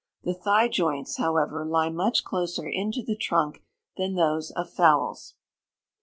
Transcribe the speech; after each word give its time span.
The 0.23 0.33
thigh 0.33 0.67
joints, 0.67 1.17
however, 1.17 1.63
lie 1.63 1.89
much 1.91 2.23
closer 2.23 2.67
into 2.67 3.03
the 3.03 3.15
trunk 3.15 3.61
than 3.97 4.15
those 4.15 4.49
of 4.49 4.67
fowls. 4.71 5.35